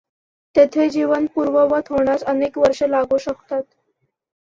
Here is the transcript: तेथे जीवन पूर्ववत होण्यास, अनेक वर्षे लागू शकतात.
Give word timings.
तेथे 0.55 0.87
जीवन 0.89 1.25
पूर्ववत 1.35 1.91
होण्यास, 1.91 2.23
अनेक 2.25 2.57
वर्षे 2.57 2.91
लागू 2.91 3.17
शकतात. 3.17 3.63